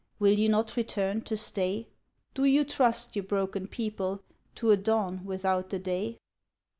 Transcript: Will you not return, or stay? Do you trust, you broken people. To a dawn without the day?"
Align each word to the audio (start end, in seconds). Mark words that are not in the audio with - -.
Will 0.17 0.33
you 0.33 0.49
not 0.49 0.75
return, 0.77 1.23
or 1.29 1.35
stay? 1.37 1.85
Do 2.33 2.45
you 2.45 2.63
trust, 2.63 3.15
you 3.15 3.21
broken 3.21 3.67
people. 3.67 4.23
To 4.55 4.71
a 4.71 4.75
dawn 4.77 5.23
without 5.25 5.69
the 5.69 5.77
day?" 5.77 6.17